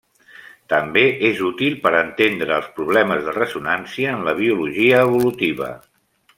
[0.71, 5.73] També és útil per entendre els problemes de ressonància en la biologia evolutiva.